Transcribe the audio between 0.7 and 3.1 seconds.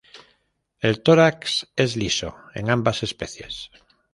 El tórax es liso en ambas